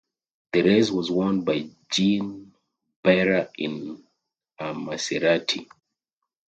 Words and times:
The 0.53 0.63
race 0.63 0.89
was 0.89 1.11
won 1.11 1.41
by 1.43 1.69
Jean 1.91 2.53
Behra 3.05 3.49
in 3.55 4.03
a 4.57 4.73
Maserati. 4.73 5.67